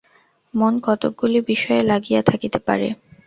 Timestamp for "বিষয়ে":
1.41-1.81